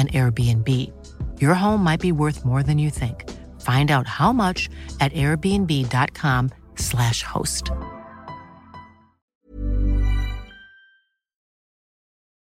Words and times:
an 0.00 0.08
Airbnb. 0.08 0.90
Your 1.38 1.54
home 1.54 1.84
might 1.84 2.00
be 2.00 2.12
worth 2.12 2.44
more 2.44 2.62
than 2.62 2.78
you 2.78 2.90
think. 2.90 3.28
Find 3.60 3.90
out 3.90 4.06
how 4.06 4.32
much 4.32 4.70
at 5.00 5.12
airbnb.com/slash 5.12 7.22
host. 7.22 7.70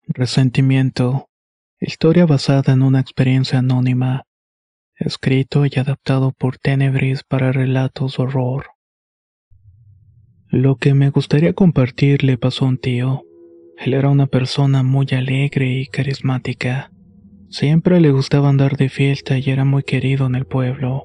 Resentimiento. 0.09 1.28
Historia 1.80 2.27
basada 2.27 2.73
en 2.73 2.83
una 2.83 3.01
experiencia 3.01 3.59
anónima. 3.59 4.25
Escrito 4.97 5.66
y 5.66 5.73
adaptado 5.77 6.33
por 6.33 6.59
Tenebris 6.59 7.25
para 7.25 7.52
relatos 7.52 8.19
horror. 8.19 8.66
Lo 10.48 10.77
que 10.77 10.95
me 10.95 11.11
gustaría 11.11 11.52
compartir 11.52 12.23
le 12.23 12.39
pasó 12.39 12.64
a 12.64 12.69
un 12.69 12.78
tío. 12.78 13.25
Él 13.77 13.95
era 13.95 14.09
una 14.09 14.27
persona 14.27 14.84
muy 14.84 15.06
alegre 15.11 15.80
y 15.80 15.86
carismática. 15.86 16.92
Siempre 17.48 18.01
le 18.01 18.11
gustaba 18.11 18.48
andar 18.48 18.77
de 18.77 18.89
fiesta 18.89 19.39
y 19.39 19.48
era 19.48 19.65
muy 19.65 19.83
querido 19.83 20.27
en 20.27 20.34
el 20.34 20.45
pueblo. 20.45 21.05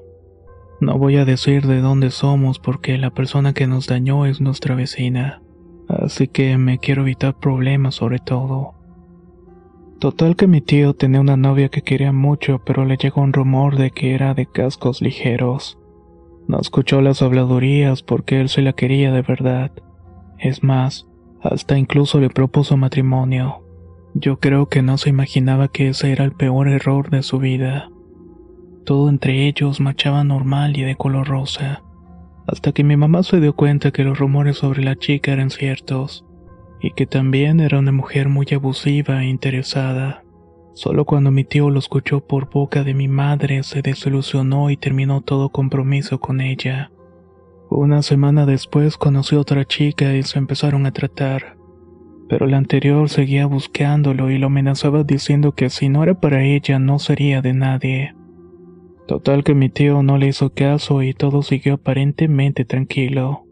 No 0.80 0.98
voy 0.98 1.16
a 1.16 1.24
decir 1.24 1.66
de 1.66 1.80
dónde 1.80 2.10
somos 2.10 2.58
porque 2.58 2.96
la 2.98 3.10
persona 3.10 3.52
que 3.52 3.66
nos 3.66 3.86
dañó 3.86 4.26
es 4.26 4.40
nuestra 4.40 4.74
vecina, 4.74 5.42
así 5.88 6.26
que 6.26 6.56
me 6.56 6.78
quiero 6.78 7.02
evitar 7.02 7.38
problemas 7.38 7.96
sobre 7.96 8.18
todo. 8.18 8.74
Total 10.00 10.34
que 10.34 10.46
mi 10.46 10.62
tío 10.62 10.94
tenía 10.94 11.20
una 11.20 11.36
novia 11.36 11.68
que 11.68 11.82
quería 11.82 12.10
mucho, 12.10 12.62
pero 12.64 12.86
le 12.86 12.96
llegó 12.96 13.20
un 13.20 13.34
rumor 13.34 13.76
de 13.76 13.90
que 13.90 14.14
era 14.14 14.32
de 14.32 14.46
cascos 14.46 15.02
ligeros. 15.02 15.78
No 16.48 16.58
escuchó 16.58 17.02
las 17.02 17.20
habladurías 17.20 18.02
porque 18.02 18.40
él 18.40 18.48
se 18.48 18.62
la 18.62 18.72
quería 18.72 19.12
de 19.12 19.20
verdad. 19.20 19.72
Es 20.38 20.64
más, 20.64 21.06
hasta 21.42 21.76
incluso 21.76 22.18
le 22.18 22.30
propuso 22.30 22.78
matrimonio. 22.78 23.59
Yo 24.14 24.38
creo 24.38 24.68
que 24.68 24.82
no 24.82 24.98
se 24.98 25.10
imaginaba 25.10 25.68
que 25.68 25.88
ese 25.88 26.10
era 26.10 26.24
el 26.24 26.32
peor 26.32 26.68
error 26.68 27.10
de 27.10 27.22
su 27.22 27.38
vida. 27.38 27.90
Todo 28.84 29.08
entre 29.08 29.46
ellos 29.46 29.80
marchaba 29.80 30.24
normal 30.24 30.76
y 30.76 30.82
de 30.82 30.96
color 30.96 31.28
rosa, 31.28 31.82
hasta 32.46 32.72
que 32.72 32.82
mi 32.82 32.96
mamá 32.96 33.22
se 33.22 33.40
dio 33.40 33.54
cuenta 33.54 33.92
que 33.92 34.02
los 34.02 34.18
rumores 34.18 34.58
sobre 34.58 34.82
la 34.82 34.96
chica 34.96 35.32
eran 35.32 35.50
ciertos, 35.50 36.24
y 36.80 36.92
que 36.92 37.06
también 37.06 37.60
era 37.60 37.78
una 37.78 37.92
mujer 37.92 38.28
muy 38.28 38.46
abusiva 38.52 39.22
e 39.22 39.28
interesada. 39.28 40.24
Solo 40.74 41.04
cuando 41.04 41.30
mi 41.30 41.44
tío 41.44 41.70
lo 41.70 41.78
escuchó 41.78 42.20
por 42.20 42.50
boca 42.50 42.82
de 42.82 42.94
mi 42.94 43.06
madre 43.06 43.62
se 43.62 43.82
desilusionó 43.82 44.70
y 44.70 44.76
terminó 44.76 45.20
todo 45.20 45.50
compromiso 45.50 46.20
con 46.20 46.40
ella. 46.40 46.90
Una 47.68 48.02
semana 48.02 48.46
después 48.46 48.96
conoció 48.96 49.38
a 49.38 49.42
otra 49.42 49.64
chica 49.64 50.14
y 50.14 50.22
se 50.24 50.38
empezaron 50.38 50.86
a 50.86 50.92
tratar. 50.92 51.59
Pero 52.30 52.46
la 52.46 52.58
anterior 52.58 53.08
seguía 53.08 53.46
buscándolo 53.46 54.30
y 54.30 54.38
lo 54.38 54.46
amenazaba 54.46 55.02
diciendo 55.02 55.52
que 55.52 55.68
si 55.68 55.88
no 55.88 56.04
era 56.04 56.14
para 56.14 56.44
ella 56.44 56.78
no 56.78 57.00
sería 57.00 57.42
de 57.42 57.54
nadie. 57.54 58.14
Total 59.08 59.42
que 59.42 59.56
mi 59.56 59.68
tío 59.68 60.04
no 60.04 60.16
le 60.16 60.28
hizo 60.28 60.54
caso 60.54 61.02
y 61.02 61.12
todo 61.12 61.42
siguió 61.42 61.74
aparentemente 61.74 62.64
tranquilo. 62.64 63.46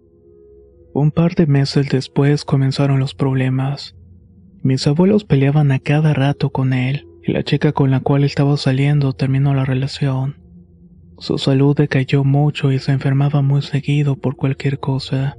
Un 0.95 1.11
par 1.11 1.35
de 1.35 1.49
meses 1.49 1.89
después 1.89 2.45
comenzaron 2.45 3.01
los 3.01 3.15
problemas. 3.15 3.97
Mis 4.63 4.87
abuelos 4.87 5.25
peleaban 5.25 5.73
a 5.73 5.81
cada 5.81 6.15
rato 6.15 6.51
con 6.51 6.73
él, 6.73 7.09
y 7.25 7.33
la 7.33 7.43
chica 7.43 7.73
con 7.73 7.91
la 7.91 7.99
cual 7.99 8.23
estaba 8.23 8.57
saliendo 8.57 9.13
terminó 9.13 9.55
la 9.55 9.65
relación. 9.65 10.37
Su 11.19 11.39
salud 11.39 11.77
decayó 11.77 12.23
mucho 12.23 12.71
y 12.71 12.79
se 12.79 12.93
enfermaba 12.93 13.43
muy 13.43 13.63
seguido 13.63 14.15
por 14.15 14.37
cualquier 14.37 14.79
cosa. 14.79 15.37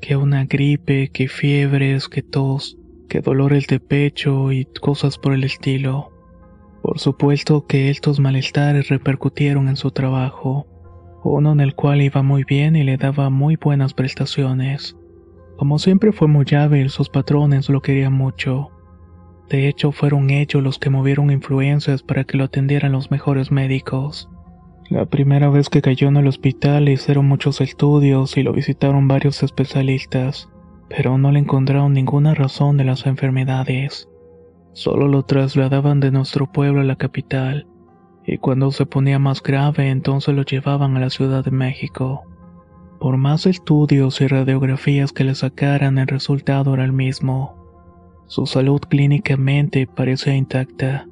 Que 0.00 0.16
una 0.16 0.44
gripe, 0.44 1.08
que 1.08 1.28
fiebres, 1.28 2.08
que 2.08 2.22
tos, 2.22 2.78
que 3.08 3.20
dolores 3.20 3.66
de 3.66 3.80
pecho 3.80 4.52
y 4.52 4.64
cosas 4.64 5.18
por 5.18 5.34
el 5.34 5.44
estilo. 5.44 6.10
Por 6.82 6.98
supuesto 6.98 7.66
que 7.66 7.90
estos 7.90 8.20
malestares 8.20 8.88
repercutieron 8.88 9.68
en 9.68 9.76
su 9.76 9.90
trabajo, 9.90 10.66
uno 11.22 11.52
en 11.52 11.60
el 11.60 11.74
cual 11.74 12.00
iba 12.00 12.22
muy 12.22 12.44
bien 12.44 12.76
y 12.76 12.84
le 12.84 12.96
daba 12.96 13.28
muy 13.28 13.56
buenas 13.56 13.92
prestaciones. 13.92 14.96
Como 15.58 15.78
siempre 15.78 16.12
fue 16.12 16.26
muy 16.26 16.46
hábil, 16.56 16.88
sus 16.88 17.10
patrones 17.10 17.68
lo 17.68 17.82
querían 17.82 18.14
mucho. 18.14 18.70
De 19.50 19.68
hecho, 19.68 19.92
fueron 19.92 20.30
ellos 20.30 20.62
los 20.62 20.78
que 20.78 20.88
movieron 20.88 21.30
influencias 21.30 22.02
para 22.02 22.24
que 22.24 22.38
lo 22.38 22.44
atendieran 22.44 22.92
los 22.92 23.10
mejores 23.10 23.50
médicos. 23.50 24.30
La 24.90 25.06
primera 25.06 25.48
vez 25.50 25.68
que 25.68 25.82
cayó 25.82 26.08
en 26.08 26.16
el 26.16 26.26
hospital 26.26 26.86
le 26.86 26.92
hicieron 26.94 27.28
muchos 27.28 27.60
estudios 27.60 28.36
y 28.36 28.42
lo 28.42 28.52
visitaron 28.52 29.06
varios 29.06 29.44
especialistas, 29.44 30.48
pero 30.88 31.16
no 31.16 31.30
le 31.30 31.38
encontraron 31.38 31.92
ninguna 31.92 32.34
razón 32.34 32.76
de 32.76 32.82
las 32.82 33.06
enfermedades. 33.06 34.08
Solo 34.72 35.06
lo 35.06 35.22
trasladaban 35.22 36.00
de 36.00 36.10
nuestro 36.10 36.50
pueblo 36.50 36.80
a 36.80 36.84
la 36.84 36.96
capital, 36.96 37.68
y 38.26 38.38
cuando 38.38 38.72
se 38.72 38.84
ponía 38.84 39.20
más 39.20 39.44
grave 39.44 39.90
entonces 39.90 40.34
lo 40.34 40.42
llevaban 40.42 40.96
a 40.96 41.00
la 41.00 41.10
Ciudad 41.10 41.44
de 41.44 41.52
México. 41.52 42.22
Por 42.98 43.16
más 43.16 43.46
estudios 43.46 44.20
y 44.20 44.26
radiografías 44.26 45.12
que 45.12 45.22
le 45.22 45.36
sacaran 45.36 45.98
el 45.98 46.08
resultado 46.08 46.74
era 46.74 46.84
el 46.84 46.92
mismo. 46.92 47.54
Su 48.26 48.44
salud 48.44 48.80
clínicamente 48.80 49.86
parecía 49.86 50.34
intacta 50.34 51.06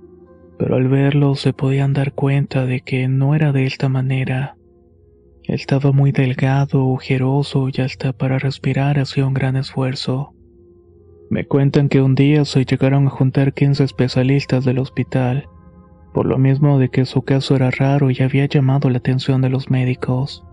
pero 0.58 0.76
al 0.76 0.88
verlo 0.88 1.34
se 1.36 1.52
podían 1.52 1.92
dar 1.92 2.12
cuenta 2.12 2.66
de 2.66 2.80
que 2.80 3.08
no 3.08 3.34
era 3.34 3.52
de 3.52 3.64
esta 3.64 3.88
manera. 3.88 4.56
Estaba 5.44 5.92
muy 5.92 6.12
delgado, 6.12 6.86
ojeroso 6.86 7.68
y 7.72 7.80
hasta 7.80 8.12
para 8.12 8.38
respirar 8.38 8.98
hacía 8.98 9.26
un 9.26 9.34
gran 9.34 9.56
esfuerzo. 9.56 10.34
Me 11.30 11.46
cuentan 11.46 11.88
que 11.88 12.02
un 12.02 12.14
día 12.14 12.44
se 12.44 12.64
llegaron 12.64 13.06
a 13.06 13.10
juntar 13.10 13.54
15 13.54 13.84
especialistas 13.84 14.64
del 14.64 14.78
hospital, 14.78 15.48
por 16.12 16.26
lo 16.26 16.38
mismo 16.38 16.78
de 16.78 16.88
que 16.88 17.04
su 17.04 17.22
caso 17.22 17.54
era 17.54 17.70
raro 17.70 18.10
y 18.10 18.20
había 18.20 18.46
llamado 18.46 18.90
la 18.90 18.98
atención 18.98 19.40
de 19.40 19.50
los 19.50 19.70
médicos. 19.70 20.44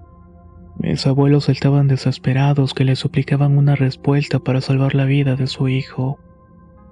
Mis 0.78 1.08
abuelos 1.08 1.50
estaban 1.50 1.88
desesperados 1.88 2.74
que 2.74 2.84
le 2.84 2.96
suplicaban 2.96 3.58
una 3.58 3.76
respuesta 3.76 4.40
para 4.40 4.62
salvar 4.62 4.94
la 4.94 5.06
vida 5.06 5.36
de 5.36 5.48
su 5.48 5.70
hijo. 5.70 6.20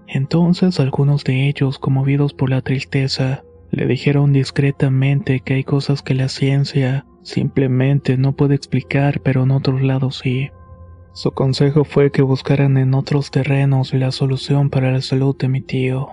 Entonces 0.07 0.79
algunos 0.79 1.23
de 1.23 1.47
ellos, 1.47 1.79
conmovidos 1.79 2.33
por 2.33 2.49
la 2.49 2.61
tristeza, 2.61 3.43
le 3.71 3.87
dijeron 3.87 4.33
discretamente 4.33 5.39
que 5.39 5.55
hay 5.55 5.63
cosas 5.63 6.01
que 6.01 6.13
la 6.13 6.29
ciencia 6.29 7.05
simplemente 7.23 8.17
no 8.17 8.33
puede 8.33 8.55
explicar, 8.55 9.21
pero 9.21 9.43
en 9.43 9.51
otros 9.51 9.81
lados 9.81 10.19
sí. 10.23 10.51
Su 11.13 11.31
consejo 11.31 11.83
fue 11.83 12.11
que 12.11 12.21
buscaran 12.21 12.77
en 12.77 12.93
otros 12.93 13.31
terrenos 13.31 13.93
la 13.93 14.11
solución 14.11 14.69
para 14.69 14.91
la 14.91 15.01
salud 15.01 15.35
de 15.37 15.47
mi 15.47 15.61
tío. 15.61 16.09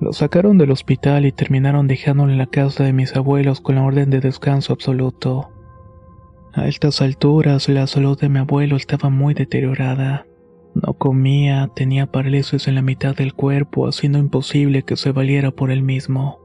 Lo 0.00 0.12
sacaron 0.12 0.58
del 0.58 0.72
hospital 0.72 1.26
y 1.26 1.32
terminaron 1.32 1.86
dejándolo 1.86 2.32
en 2.32 2.38
la 2.38 2.46
casa 2.46 2.82
de 2.82 2.92
mis 2.92 3.14
abuelos 3.14 3.60
con 3.60 3.76
la 3.76 3.84
orden 3.84 4.10
de 4.10 4.20
descanso 4.20 4.72
absoluto. 4.72 5.50
A 6.52 6.66
estas 6.66 7.00
alturas 7.00 7.68
la 7.68 7.86
salud 7.86 8.18
de 8.18 8.28
mi 8.28 8.40
abuelo 8.40 8.76
estaba 8.76 9.10
muy 9.10 9.34
deteriorada. 9.34 10.26
No 10.74 10.94
comía, 10.94 11.70
tenía 11.74 12.06
parálisis 12.06 12.66
en 12.66 12.76
la 12.76 12.82
mitad 12.82 13.14
del 13.14 13.34
cuerpo, 13.34 13.86
haciendo 13.86 14.18
imposible 14.18 14.82
que 14.82 14.96
se 14.96 15.12
valiera 15.12 15.50
por 15.50 15.70
él 15.70 15.82
mismo. 15.82 16.38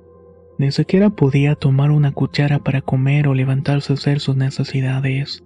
Ni 0.57 0.71
siquiera 0.71 1.09
podía 1.09 1.55
tomar 1.55 1.91
una 1.91 2.11
cuchara 2.11 2.59
para 2.59 2.81
comer 2.81 3.27
o 3.27 3.33
levantarse 3.33 3.93
a 3.93 3.95
hacer 3.95 4.19
sus 4.19 4.35
necesidades. 4.35 5.43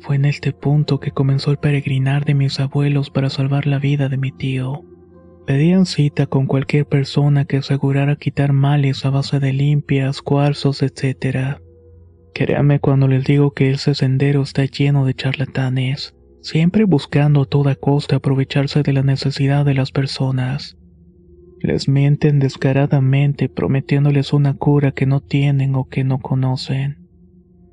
Fue 0.00 0.16
en 0.16 0.26
este 0.26 0.52
punto 0.52 1.00
que 1.00 1.12
comenzó 1.12 1.52
el 1.52 1.56
peregrinar 1.56 2.24
de 2.24 2.34
mis 2.34 2.60
abuelos 2.60 3.08
para 3.08 3.30
salvar 3.30 3.66
la 3.66 3.78
vida 3.78 4.08
de 4.08 4.18
mi 4.18 4.30
tío. 4.30 4.82
Pedían 5.46 5.86
cita 5.86 6.26
con 6.26 6.46
cualquier 6.46 6.86
persona 6.86 7.44
que 7.44 7.58
asegurara 7.58 8.16
quitar 8.16 8.52
males 8.52 9.06
a 9.06 9.10
base 9.10 9.40
de 9.40 9.52
limpias, 9.52 10.20
cuarzos, 10.20 10.82
etc. 10.82 11.60
Créanme 12.34 12.78
cuando 12.80 13.08
les 13.08 13.24
digo 13.24 13.52
que 13.52 13.70
ese 13.70 13.94
sendero 13.94 14.42
está 14.42 14.64
lleno 14.64 15.06
de 15.06 15.14
charlatanes 15.14 16.15
siempre 16.46 16.84
buscando 16.84 17.42
a 17.42 17.44
toda 17.44 17.74
costa 17.74 18.16
aprovecharse 18.16 18.84
de 18.84 18.92
la 18.92 19.02
necesidad 19.02 19.64
de 19.64 19.74
las 19.74 19.90
personas. 19.90 20.76
Les 21.58 21.88
mienten 21.88 22.38
descaradamente 22.38 23.48
prometiéndoles 23.48 24.32
una 24.32 24.54
cura 24.54 24.92
que 24.92 25.06
no 25.06 25.20
tienen 25.20 25.74
o 25.74 25.88
que 25.88 26.04
no 26.04 26.20
conocen. 26.20 27.08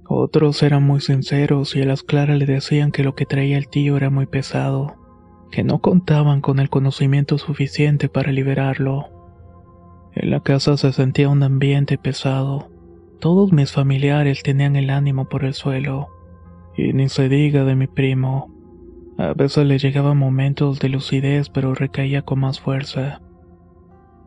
Otros 0.08 0.64
eran 0.64 0.82
muy 0.84 1.02
sinceros 1.02 1.76
y 1.76 1.84
a 1.84 1.86
las 1.86 2.02
claras 2.02 2.40
le 2.40 2.48
decían 2.48 2.92
que 2.92 3.04
lo 3.04 3.14
que 3.14 3.28
traía 3.28 3.60
el 3.60 3.70
tío 3.70 3.96
era 3.96 4.10
muy 4.10 4.26
pesado, 4.26 4.96
que 5.52 5.64
no 5.64 5.80
contaban 5.80 6.42
con 6.42 6.60
el 6.60 6.72
conocimiento 6.72 7.38
suficiente 7.38 8.10
para 8.10 8.32
liberarlo. 8.32 9.06
En 10.16 10.32
la 10.32 10.40
casa 10.40 10.78
se 10.78 10.92
sentía 10.94 11.30
un 11.30 11.44
ambiente 11.44 12.00
pesado. 12.00 12.72
Todos 13.20 13.54
mis 13.54 13.72
familiares 13.72 14.42
tenían 14.42 14.76
el 14.76 14.90
ánimo 14.90 15.30
por 15.30 15.46
el 15.46 15.54
suelo. 15.54 16.08
Y 16.76 16.94
ni 16.94 17.08
se 17.08 17.30
diga 17.30 17.66
de 17.66 17.76
mi 17.76 17.86
primo. 17.86 18.53
A 19.18 19.34
veces 19.34 19.66
le 19.66 19.78
llegaban 19.78 20.18
momentos 20.18 20.80
de 20.80 20.90
lucidez, 20.90 21.50
pero 21.50 21.76
recaía 21.76 22.24
con 22.24 22.40
más 22.40 22.60
fuerza. 22.60 23.22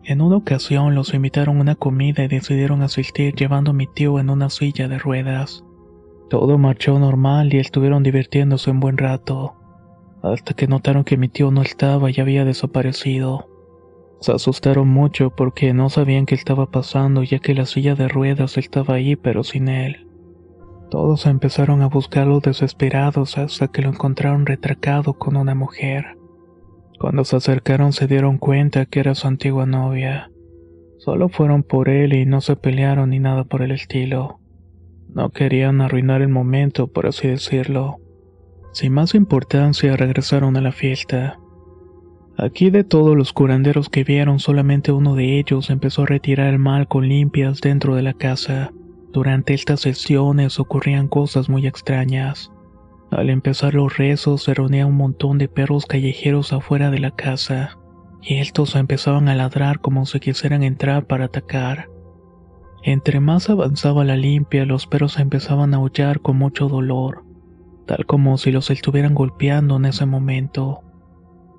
En 0.05 0.21
una 0.21 0.37
ocasión 0.37 0.95
los 0.95 1.15
invitaron 1.15 1.59
a 1.59 1.61
una 1.61 1.75
comida 1.75 2.23
y 2.23 2.29
decidieron 2.29 2.83
asistir 2.83 3.35
llevando 3.35 3.73
a 3.73 3.75
mi 3.75 3.89
tío 3.89 4.21
en 4.21 4.31
una 4.31 4.51
silla 4.51 4.87
de 4.87 4.99
ruedas. 4.99 5.65
Todo 6.31 6.59
marchó 6.59 6.99
normal 6.99 7.53
y 7.53 7.59
estuvieron 7.59 8.05
divirtiéndose 8.05 8.71
un 8.71 8.79
buen 8.79 8.99
rato, 8.99 9.57
hasta 10.23 10.55
que 10.55 10.69
notaron 10.69 11.03
que 11.03 11.17
mi 11.17 11.29
tío 11.29 11.51
no 11.51 11.63
estaba 11.63 12.11
y 12.11 12.21
había 12.21 12.45
desaparecido. 12.45 13.49
Se 14.21 14.33
asustaron 14.33 14.89
mucho 14.89 15.31
porque 15.31 15.75
no 15.75 15.91
sabían 15.91 16.27
qué 16.27 16.37
estaba 16.37 16.71
pasando 16.71 17.23
ya 17.25 17.41
que 17.41 17.55
la 17.55 17.67
silla 17.67 17.97
de 17.97 18.09
ruedas 18.09 18.59
estaba 18.59 18.95
ahí 18.95 19.17
pero 19.17 19.43
sin 19.43 19.69
él. 19.69 20.06
Todos 20.91 21.27
empezaron 21.27 21.83
a 21.83 21.89
buscarlo 21.89 22.41
desesperados 22.41 23.39
hasta 23.39 23.69
que 23.69 23.83
lo 23.83 23.89
encontraron 23.89 24.47
retracado 24.47 25.15
con 25.15 25.37
una 25.37 25.55
mujer. 25.55 26.17
Cuando 26.99 27.25
se 27.25 27.37
acercaron 27.37 27.93
se 27.93 28.07
dieron 28.07 28.39
cuenta 28.39 28.87
que 28.87 29.01
era 29.01 29.15
su 29.15 29.27
antigua 29.27 29.67
novia. 29.67 30.31
Solo 30.99 31.29
fueron 31.29 31.63
por 31.63 31.89
él 31.89 32.15
y 32.15 32.25
no 32.25 32.41
se 32.41 32.57
pelearon 32.57 33.11
ni 33.11 33.19
nada 33.19 33.45
por 33.45 33.63
el 33.63 33.73
estilo. 33.73 34.41
No 35.13 35.31
querían 35.31 35.81
arruinar 35.81 36.23
el 36.23 36.29
momento, 36.29 36.89
por 36.89 37.07
así 37.07 37.29
decirlo. 37.29 37.99
Sin 38.73 38.93
más 38.93 39.15
importancia 39.15 39.97
regresaron 39.97 40.57
a 40.57 40.61
la 40.61 40.73
fiesta. 40.73 41.39
Aquí 42.39 42.71
de 42.71 42.85
todos 42.85 43.17
los 43.17 43.33
curanderos 43.33 43.89
que 43.89 44.05
vieron, 44.05 44.39
solamente 44.39 44.93
uno 44.93 45.15
de 45.15 45.39
ellos 45.39 45.71
empezó 45.71 46.03
a 46.03 46.07
retirar 46.07 46.49
el 46.49 46.59
mal 46.59 46.87
con 46.87 47.09
limpias 47.09 47.61
dentro 47.61 47.95
de 47.95 48.03
la 48.03 48.13
casa. 48.13 48.73
Durante 49.13 49.55
estas 49.55 49.81
sesiones 49.81 50.61
ocurrían 50.61 51.09
cosas 51.09 51.49
muy 51.49 51.67
extrañas. 51.67 52.53
Al 53.11 53.31
empezar 53.31 53.75
los 53.75 53.97
rezos 53.97 54.43
se 54.43 54.55
reunía 54.55 54.87
un 54.87 54.97
montón 54.97 55.39
de 55.39 55.49
perros 55.49 55.87
callejeros 55.87 56.53
afuera 56.53 56.91
de 56.91 56.99
la 56.99 57.13
casa, 57.13 57.79
y 58.21 58.39
estos 58.39 58.75
empezaban 58.75 59.29
a 59.29 59.35
ladrar 59.35 59.81
como 59.81 60.05
si 60.07 60.21
quisieran 60.21 60.63
entrar 60.63 61.07
para 61.07 61.27
atacar. 61.27 61.89
Entre 62.83 63.21
más 63.21 63.49
avanzaba 63.49 64.05
la 64.05 64.17
limpia, 64.17 64.65
los 64.65 64.87
perros 64.87 65.19
empezaban 65.19 65.75
a 65.75 65.79
aullar 65.79 66.21
con 66.21 66.37
mucho 66.37 66.69
dolor, 66.69 67.25
tal 67.87 68.07
como 68.07 68.37
si 68.39 68.51
los 68.51 68.71
estuvieran 68.71 69.15
golpeando 69.15 69.77
en 69.77 69.87
ese 69.87 70.07
momento. 70.07 70.83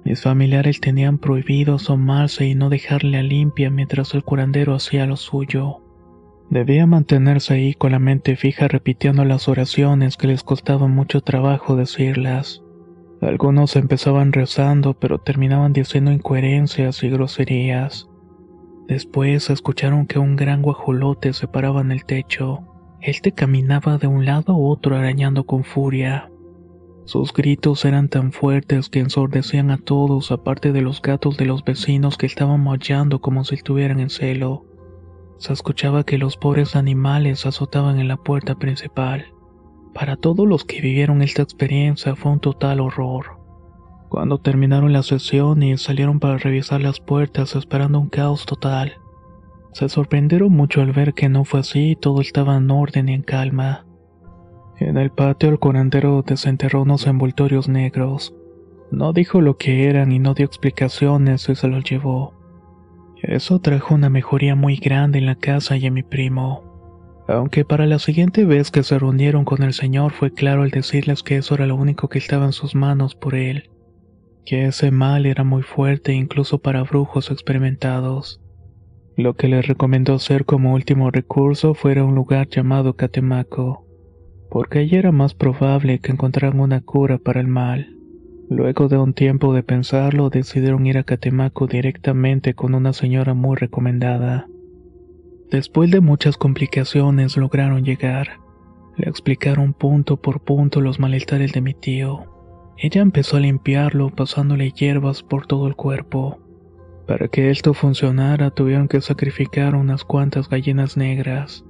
Mis 0.04 0.22
familiares 0.22 0.80
tenían 0.80 1.18
prohibido 1.18 1.76
asomarse 1.76 2.46
y 2.46 2.56
no 2.56 2.70
dejarle 2.70 3.18
a 3.18 3.24
limpia 3.24 3.70
mientras 3.70 4.14
el 4.14 4.24
curandero 4.24 4.74
hacía 4.76 5.06
lo 5.06 5.18
suyo. 5.18 5.82
Debía 6.50 6.86
mantenerse 6.86 7.56
ahí 7.56 7.74
con 7.74 7.92
la 7.92 8.00
mente 8.00 8.38
fija 8.38 8.70
repitiendo 8.70 9.26
las 9.26 9.50
oraciones 9.50 10.16
que 10.16 10.28
les 10.28 10.44
costaba 10.44 10.88
mucho 10.88 11.22
trabajo 11.22 11.76
decirlas. 11.76 12.64
Algunos 13.22 13.76
empezaban 13.76 14.32
rezando 14.32 14.94
pero 14.94 15.20
terminaban 15.20 15.74
diciendo 15.74 16.12
incoherencias 16.12 17.04
y 17.04 17.10
groserías. 17.10 18.08
Después 18.88 19.50
escucharon 19.50 20.08
que 20.08 20.20
un 20.20 20.38
gran 20.38 20.62
guajolote 20.62 21.34
se 21.34 21.48
paraba 21.48 21.82
en 21.82 21.92
el 21.92 22.06
techo. 22.06 22.60
Este 23.02 23.34
caminaba 23.34 23.98
de 23.98 24.08
un 24.08 24.26
lado 24.26 24.54
a 24.54 24.58
otro 24.58 24.96
arañando 24.96 25.46
con 25.46 25.66
furia. 25.66 26.32
Sus 27.04 27.34
gritos 27.34 27.84
eran 27.84 28.08
tan 28.08 28.32
fuertes 28.32 28.90
que 28.90 29.00
ensordecían 29.00 29.72
a 29.72 29.78
todos, 29.78 30.32
aparte 30.32 30.72
de 30.72 30.82
los 30.82 31.02
gatos 31.02 31.38
de 31.38 31.46
los 31.46 31.64
vecinos 31.66 32.18
que 32.18 32.26
estaban 32.26 32.64
maullando 32.64 33.20
como 33.20 33.44
si 33.44 33.56
estuvieran 33.56 34.00
en 34.00 34.10
celo. 34.10 34.66
Se 35.38 35.54
escuchaba 35.54 36.04
que 36.04 36.18
los 36.18 36.38
pobres 36.38 36.76
animales 36.76 37.46
azotaban 37.46 38.00
en 38.00 38.08
la 38.08 38.18
puerta 38.18 38.56
principal. 38.56 39.34
Para 39.94 40.16
todos 40.16 40.48
los 40.48 40.66
que 40.66 40.82
vivieron 40.82 41.22
esta 41.22 41.42
experiencia 41.42 42.16
fue 42.16 42.32
un 42.32 42.40
total 42.40 42.80
horror. 42.80 43.40
Cuando 44.10 44.40
terminaron 44.40 44.94
la 44.94 45.04
sesión 45.04 45.62
y 45.64 45.78
salieron 45.78 46.20
para 46.20 46.38
revisar 46.38 46.82
las 46.82 47.00
puertas 47.00 47.56
esperando 47.56 48.00
un 48.00 48.10
caos 48.10 48.46
total, 48.46 48.94
se 49.74 49.90
sorprendieron 49.90 50.52
mucho 50.52 50.82
al 50.82 50.92
ver 50.92 51.14
que 51.14 51.30
no 51.30 51.44
fue 51.44 51.60
así 51.60 51.92
y 51.92 51.96
todo 51.96 52.22
estaba 52.22 52.58
en 52.58 52.72
orden 52.72 53.10
y 53.10 53.14
en 53.14 53.22
calma. 53.22 53.86
En 54.80 54.98
el 54.98 55.12
patio 55.12 55.50
el 55.50 55.60
curandero 55.60 56.24
desenterró 56.26 56.84
unos 56.84 57.06
envoltorios 57.06 57.68
negros. 57.68 58.34
No 58.92 59.12
dijo 59.14 59.42
lo 59.42 59.58
que 59.58 59.88
eran 59.88 60.12
y 60.12 60.20
no 60.20 60.34
dio 60.34 60.46
explicaciones 60.46 61.50
y 61.50 61.56
se 61.56 61.68
los 61.68 61.84
llevó. 61.84 62.37
Eso 63.22 63.60
trajo 63.60 63.96
una 63.96 64.10
mejoría 64.10 64.56
muy 64.56 64.76
grande 64.78 65.20
en 65.20 65.26
la 65.26 65.36
casa 65.36 65.78
y 65.78 65.86
en 65.86 65.94
mi 65.94 66.04
primo. 66.04 66.64
Aunque 67.28 67.66
para 67.66 67.86
la 67.86 68.00
siguiente 68.00 68.46
vez 68.46 68.72
que 68.72 68.84
se 68.84 68.98
reunieron 68.98 69.44
con 69.44 69.64
el 69.64 69.74
señor 69.74 70.14
fue 70.14 70.34
claro 70.34 70.64
al 70.64 70.72
decirles 70.72 71.24
que 71.24 71.38
eso 71.38 71.56
era 71.56 71.66
lo 71.66 71.76
único 71.76 72.08
que 72.08 72.20
estaba 72.20 72.46
en 72.46 72.54
sus 72.54 72.74
manos 72.74 73.16
por 73.16 73.36
él, 73.36 73.70
que 74.46 74.66
ese 74.66 74.92
mal 74.92 75.26
era 75.26 75.44
muy 75.44 75.64
fuerte 75.64 76.14
incluso 76.14 76.60
para 76.60 76.84
brujos 76.84 77.30
experimentados. 77.32 78.42
Lo 79.18 79.34
que 79.34 79.48
les 79.48 79.68
recomendó 79.68 80.14
hacer 80.14 80.46
como 80.46 80.74
último 80.74 81.12
recurso 81.12 81.74
fuera 81.74 82.06
un 82.06 82.16
lugar 82.16 82.48
llamado 82.48 82.96
Catemaco 82.96 83.88
porque 84.50 84.80
allí 84.80 84.96
era 84.96 85.12
más 85.12 85.34
probable 85.34 86.00
que 86.00 86.12
encontraran 86.12 86.60
una 86.60 86.82
cura 86.82 87.18
para 87.18 87.40
el 87.40 87.48
mal. 87.48 87.97
Luego 88.50 88.88
de 88.88 88.98
un 88.98 89.14
tiempo 89.14 89.54
de 89.54 89.62
pensarlo, 89.62 90.30
decidieron 90.30 90.86
ir 90.86 90.98
a 90.98 91.04
Catemaco 91.04 91.68
directamente 91.68 92.54
con 92.54 92.76
una 92.76 92.94
señora 92.94 93.34
muy 93.34 93.58
recomendada. 93.58 94.48
Después 95.52 95.92
de 95.92 96.00
muchas 96.00 96.38
complicaciones 96.38 97.36
lograron 97.36 97.84
llegar. 97.84 98.40
Le 98.96 99.10
explicaron 99.10 99.74
punto 99.74 100.18
por 100.18 100.42
punto 100.42 100.80
los 100.80 100.98
malestares 100.98 101.52
de 101.52 101.62
mi 101.62 101.74
tío. 101.74 102.26
Ella 102.78 103.02
empezó 103.02 103.36
a 103.36 103.42
limpiarlo 103.42 104.12
pasándole 104.12 104.72
hierbas 104.72 105.24
por 105.24 105.46
todo 105.46 105.68
el 105.68 105.76
cuerpo. 105.76 106.40
Para 107.06 107.28
que 107.28 107.50
esto 107.50 107.74
funcionara 107.74 108.52
tuvieron 108.52 108.88
que 108.88 109.02
sacrificar 109.02 109.76
unas 109.76 110.04
cuantas 110.04 110.48
gallinas 110.48 110.96
negras. 110.96 111.66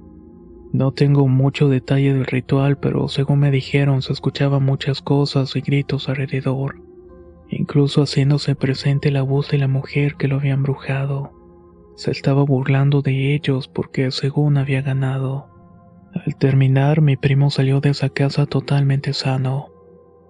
No 0.72 0.92
tengo 0.92 1.26
mucho 1.28 1.68
detalle 1.68 2.12
del 2.12 2.26
ritual, 2.26 2.76
pero 2.76 3.08
según 3.08 3.38
me 3.40 3.50
dijeron 3.50 4.02
se 4.02 4.12
escuchaban 4.12 4.64
muchas 4.64 5.00
cosas 5.00 5.56
y 5.56 5.62
gritos 5.62 6.08
alrededor, 6.10 6.82
incluso 7.48 8.02
haciéndose 8.02 8.54
presente 8.54 9.10
la 9.10 9.22
voz 9.22 9.50
de 9.50 9.58
la 9.58 9.68
mujer 9.68 10.16
que 10.16 10.28
lo 10.28 10.36
había 10.36 10.52
embrujado. 10.52 11.32
Se 11.96 12.10
estaba 12.10 12.42
burlando 12.42 13.00
de 13.00 13.34
ellos 13.34 13.66
porque 13.66 14.10
según 14.10 14.58
había 14.58 14.82
ganado. 14.82 15.48
Al 16.14 16.36
terminar, 16.36 17.00
mi 17.00 17.16
primo 17.16 17.50
salió 17.50 17.80
de 17.80 17.90
esa 17.90 18.10
casa 18.10 18.44
totalmente 18.44 19.14
sano. 19.14 19.68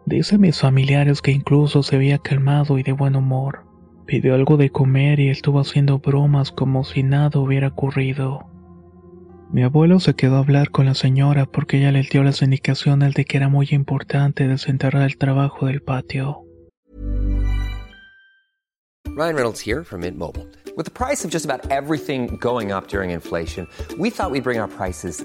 Dice 0.07 0.38
mis 0.38 0.61
familiares 0.61 1.21
que 1.21 1.33
incluso 1.33 1.83
se 1.83 1.97
había 1.97 2.18
calmado 2.18 2.78
y 2.78 2.85
de 2.85 2.92
buen 2.92 3.16
humor. 3.16 3.64
Pidió 4.07 4.35
algo 4.35 4.57
de 4.57 4.71
comer 4.71 5.21
y 5.21 5.28
estuvo 5.28 5.61
haciendo 5.61 5.99
bromas 5.99 6.52
como 6.52 6.85
si 6.85 7.02
nada 7.02 7.40
hubiera 7.40 7.68
ocurrido. 7.68 8.47
Mi 9.50 9.62
abuelo 9.62 9.99
se 9.99 10.14
quedó 10.14 10.37
a 10.37 10.40
hablar 10.40 10.71
con 10.71 10.85
la 10.85 10.95
señora 10.95 11.47
porque 11.47 11.78
ella 11.78 11.90
le 11.90 12.02
dio 12.02 12.23
las 12.23 12.43
indicaciones 12.43 13.14
de 13.14 13.25
que 13.25 13.38
era 13.38 13.49
muy 13.49 13.67
importante 13.71 14.47
desenterrar 14.47 15.05
el 15.05 15.17
trabajo 15.17 15.67
del 15.67 15.81
patio. 15.81 16.45
Ryan 19.07 19.35
Reynolds 19.35 19.61
here 19.61 19.83
from 19.83 20.02
Mint 20.02 20.19
Mobile. 20.19 20.47
With 20.76 20.85
the 20.85 20.93
price 20.93 21.25
of 21.25 21.33
just 21.33 21.45
about 21.45 21.69
everything 21.71 22.37
going 22.40 22.73
up 22.73 22.88
during 22.88 23.11
inflation, 23.11 23.67
we 23.99 24.11
thought 24.11 24.31
we'd 24.31 24.45
bring 24.45 24.61
our 24.61 24.69
prices 24.69 25.25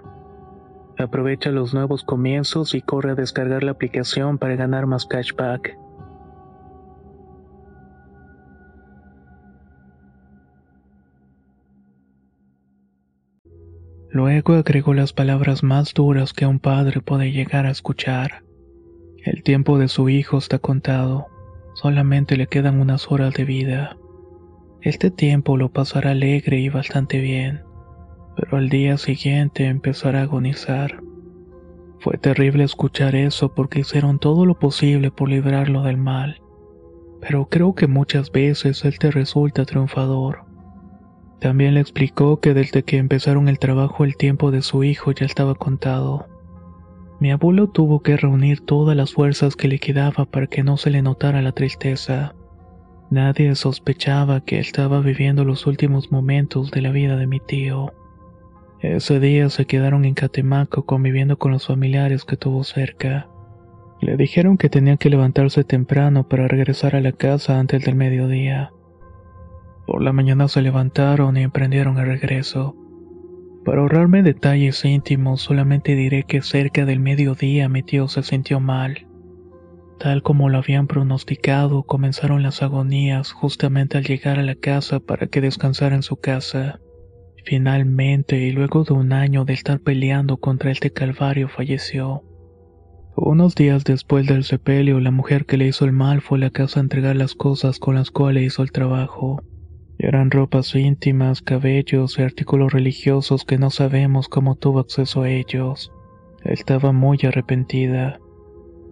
Aprovecha 1.01 1.49
los 1.49 1.73
nuevos 1.73 2.03
comienzos 2.03 2.75
y 2.75 2.81
corre 2.81 3.11
a 3.11 3.15
descargar 3.15 3.63
la 3.63 3.71
aplicación 3.71 4.37
para 4.37 4.55
ganar 4.55 4.85
más 4.85 5.07
cashback. 5.07 5.75
Luego 14.11 14.53
agregó 14.53 14.93
las 14.93 15.11
palabras 15.11 15.63
más 15.63 15.93
duras 15.95 16.33
que 16.33 16.45
un 16.45 16.59
padre 16.59 17.01
puede 17.01 17.31
llegar 17.31 17.65
a 17.65 17.71
escuchar. 17.71 18.43
El 19.23 19.41
tiempo 19.41 19.79
de 19.79 19.87
su 19.87 20.07
hijo 20.09 20.37
está 20.37 20.59
contado, 20.59 21.27
solamente 21.73 22.37
le 22.37 22.45
quedan 22.45 22.79
unas 22.79 23.11
horas 23.11 23.33
de 23.33 23.45
vida. 23.45 23.97
Este 24.81 25.09
tiempo 25.09 25.57
lo 25.57 25.69
pasará 25.69 26.11
alegre 26.11 26.59
y 26.59 26.69
bastante 26.69 27.19
bien 27.21 27.70
pero 28.35 28.57
al 28.57 28.69
día 28.69 28.97
siguiente 28.97 29.65
empezará 29.65 30.19
a 30.19 30.23
agonizar. 30.23 31.01
Fue 31.99 32.17
terrible 32.17 32.63
escuchar 32.63 33.15
eso 33.15 33.53
porque 33.53 33.81
hicieron 33.81 34.17
todo 34.17 34.45
lo 34.45 34.57
posible 34.57 35.11
por 35.11 35.29
librarlo 35.29 35.83
del 35.83 35.97
mal, 35.97 36.41
pero 37.19 37.45
creo 37.45 37.75
que 37.75 37.87
muchas 37.87 38.31
veces 38.31 38.83
él 38.85 38.97
te 38.97 39.11
resulta 39.11 39.65
triunfador. 39.65 40.43
También 41.39 41.73
le 41.73 41.79
explicó 41.79 42.39
que 42.39 42.53
desde 42.53 42.83
que 42.83 42.97
empezaron 42.97 43.47
el 43.47 43.59
trabajo 43.59 44.03
el 44.03 44.15
tiempo 44.15 44.51
de 44.51 44.61
su 44.61 44.83
hijo 44.83 45.11
ya 45.11 45.25
estaba 45.25 45.55
contado. 45.55 46.27
Mi 47.19 47.31
abuelo 47.31 47.67
tuvo 47.67 48.01
que 48.01 48.17
reunir 48.17 48.61
todas 48.61 48.97
las 48.97 49.13
fuerzas 49.13 49.55
que 49.55 49.67
le 49.67 49.77
quedaba 49.77 50.25
para 50.25 50.47
que 50.47 50.63
no 50.63 50.77
se 50.77 50.89
le 50.89 51.03
notara 51.03 51.43
la 51.43 51.51
tristeza. 51.51 52.33
Nadie 53.11 53.53
sospechaba 53.53 54.41
que 54.41 54.57
estaba 54.57 55.01
viviendo 55.01 55.45
los 55.45 55.67
últimos 55.67 56.11
momentos 56.11 56.71
de 56.71 56.81
la 56.81 56.91
vida 56.91 57.17
de 57.17 57.27
mi 57.27 57.39
tío. 57.39 57.93
Ese 58.81 59.19
día 59.19 59.47
se 59.49 59.65
quedaron 59.65 60.05
en 60.05 60.15
Catemaco 60.15 60.85
conviviendo 60.87 61.37
con 61.37 61.51
los 61.51 61.67
familiares 61.67 62.25
que 62.25 62.35
tuvo 62.35 62.63
cerca. 62.63 63.29
Le 64.01 64.17
dijeron 64.17 64.57
que 64.57 64.69
tenía 64.69 64.97
que 64.97 65.11
levantarse 65.11 65.63
temprano 65.63 66.27
para 66.27 66.47
regresar 66.47 66.95
a 66.95 67.01
la 67.01 67.11
casa 67.11 67.59
antes 67.59 67.85
del 67.85 67.95
mediodía. 67.95 68.71
Por 69.85 70.01
la 70.01 70.13
mañana 70.13 70.47
se 70.47 70.63
levantaron 70.63 71.37
y 71.37 71.43
emprendieron 71.43 71.99
el 71.99 72.07
regreso. 72.07 72.75
Para 73.63 73.81
ahorrarme 73.81 74.23
detalles 74.23 74.83
íntimos, 74.83 75.41
solamente 75.41 75.95
diré 75.95 76.23
que 76.23 76.41
cerca 76.41 76.83
del 76.83 76.99
mediodía 76.99 77.69
mi 77.69 77.83
tío 77.83 78.07
se 78.07 78.23
sintió 78.23 78.59
mal. 78.59 79.05
Tal 79.99 80.23
como 80.23 80.49
lo 80.49 80.57
habían 80.57 80.87
pronosticado, 80.87 81.83
comenzaron 81.83 82.41
las 82.41 82.63
agonías 82.63 83.31
justamente 83.31 83.99
al 83.99 84.05
llegar 84.05 84.39
a 84.39 84.43
la 84.43 84.55
casa 84.55 84.99
para 84.99 85.27
que 85.27 85.41
descansara 85.41 85.95
en 85.95 86.01
su 86.01 86.15
casa. 86.15 86.79
Finalmente, 87.43 88.37
y 88.37 88.51
luego 88.51 88.83
de 88.83 88.93
un 88.93 89.13
año 89.13 89.45
de 89.45 89.53
estar 89.53 89.79
peleando 89.79 90.37
contra 90.37 90.71
este 90.71 90.91
calvario, 90.91 91.49
falleció. 91.49 92.23
Unos 93.15 93.55
días 93.55 93.83
después 93.83 94.25
del 94.27 94.43
sepelio, 94.43 94.99
la 94.99 95.11
mujer 95.11 95.45
que 95.45 95.57
le 95.57 95.67
hizo 95.67 95.85
el 95.85 95.91
mal 95.91 96.21
fue 96.21 96.37
a 96.37 96.41
la 96.41 96.49
casa 96.49 96.79
a 96.79 96.83
entregar 96.83 97.15
las 97.15 97.35
cosas 97.35 97.77
con 97.79 97.95
las 97.95 98.09
cuales 98.09 98.43
hizo 98.43 98.63
el 98.63 98.71
trabajo. 98.71 99.41
Eran 99.97 100.31
ropas 100.31 100.73
íntimas, 100.75 101.41
cabellos 101.41 102.17
y 102.17 102.23
artículos 102.23 102.73
religiosos 102.73 103.43
que 103.43 103.57
no 103.57 103.69
sabemos 103.69 104.29
cómo 104.29 104.55
tuvo 104.55 104.79
acceso 104.79 105.23
a 105.23 105.29
ellos. 105.29 105.91
Estaba 106.43 106.91
muy 106.91 107.19
arrepentida. 107.23 108.19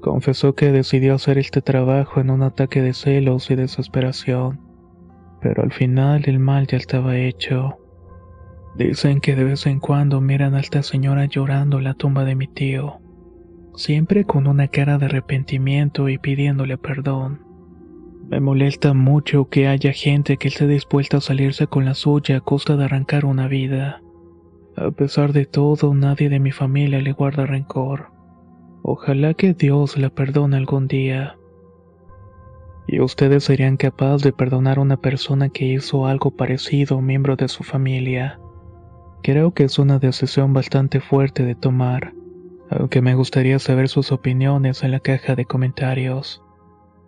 Confesó 0.02 0.54
que 0.54 0.72
decidió 0.72 1.16
hacer 1.16 1.38
este 1.38 1.62
trabajo 1.62 2.20
en 2.20 2.30
un 2.30 2.44
ataque 2.44 2.82
de 2.82 2.94
celos 2.94 3.50
y 3.50 3.56
desesperación. 3.56 4.60
Pero 5.42 5.64
al 5.64 5.72
final 5.72 6.24
el 6.26 6.40
mal 6.40 6.68
ya 6.68 6.78
estaba 6.78 7.18
hecho. 7.18 7.78
Dicen 8.76 9.20
que 9.20 9.36
de 9.36 9.44
vez 9.44 9.66
en 9.66 9.80
cuando 9.80 10.22
miran 10.22 10.56
a 10.56 10.60
esta 10.60 10.84
señora 10.84 11.26
llorando 11.26 11.80
la 11.80 11.94
tumba 11.96 12.24
de 12.24 12.36
mi 12.36 12.48
tío, 12.48 13.00
siempre 13.76 14.26
con 14.26 14.48
una 14.48 14.68
cara 14.68 14.98
de 14.98 15.06
arrepentimiento 15.06 16.10
y 16.10 16.18
pidiéndole 16.18 16.78
perdón. 16.78 17.42
Me 18.30 18.40
molesta 18.40 18.94
mucho 18.94 19.50
que 19.50 19.68
haya 19.68 19.92
gente 19.92 20.38
que 20.38 20.50
esté 20.50 20.68
dispuesta 20.68 21.18
a 21.18 21.22
salirse 21.22 21.68
con 21.68 21.86
la 21.86 21.96
suya 21.96 22.38
a 22.38 22.42
costa 22.42 22.78
de 22.78 22.86
arrancar 22.86 23.26
una 23.26 23.48
vida. 23.48 24.02
A 24.78 24.92
pesar 24.92 25.34
de 25.34 25.46
todo, 25.46 25.94
nadie 25.94 26.30
de 26.30 26.40
mi 26.40 26.52
familia 26.52 27.02
le 27.02 27.12
guarda 27.12 27.46
rencor. 27.46 28.12
Ojalá 28.84 29.34
que 29.34 29.54
Dios 29.54 29.98
la 29.98 30.10
perdone 30.10 30.58
algún 30.58 30.88
día. 30.88 31.38
¿Y 32.88 33.02
ustedes 33.02 33.44
serían 33.44 33.78
capaces 33.78 34.24
de 34.24 34.32
perdonar 34.32 34.78
a 34.78 34.82
una 34.82 34.98
persona 34.98 35.50
que 35.50 35.66
hizo 35.66 36.06
algo 36.06 36.32
parecido 36.32 36.96
a 36.96 37.00
un 37.00 37.06
miembro 37.06 37.36
de 37.36 37.48
su 37.48 37.64
familia? 37.64 38.40
Creo 39.22 39.54
que 39.54 39.66
es 39.66 39.80
una 39.80 40.00
decisión 40.00 40.54
bastante 40.54 41.02
fuerte 41.02 41.44
de 41.44 41.56
tomar, 41.56 42.14
aunque 42.70 43.02
me 43.02 43.16
gustaría 43.16 43.60
saber 43.60 43.90
sus 43.90 44.12
opiniones 44.12 44.84
en 44.84 44.92
la 44.92 45.00
caja 45.00 45.36
de 45.36 45.46
comentarios. 45.46 46.42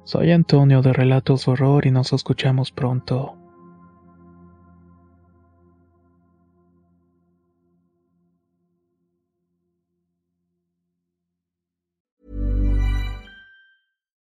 Soy 0.03 0.31
Antonio 0.31 0.81
de 0.81 0.93
Relatos 0.93 1.47
Horror 1.47 1.85
y 1.85 1.91
nos 1.91 2.11
escuchamos 2.11 2.71
pronto. 2.71 3.40